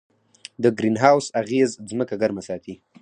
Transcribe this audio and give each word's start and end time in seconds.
د 0.63 0.65
ګرین 0.77 0.95
هاوس 1.03 1.25
اغېز 1.41 1.69
ځمکه 1.89 2.15
ګرمه 2.21 2.41
ساتي. 2.47 2.75